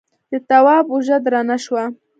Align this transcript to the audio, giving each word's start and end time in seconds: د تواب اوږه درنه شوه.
د 0.31 0.33
تواب 0.49 0.85
اوږه 0.93 1.17
درنه 1.23 1.57
شوه. 1.63 1.83